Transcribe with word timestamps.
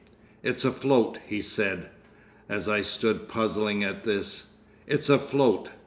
"It's 0.41 0.65
afloat," 0.65 1.19
he 1.27 1.41
said, 1.41 1.91
as 2.49 2.67
I 2.67 2.81
stood 2.81 3.27
puzzling 3.27 3.83
at 3.83 4.03
this. 4.03 4.47
"It's 4.87 5.09
afloat. 5.11 5.69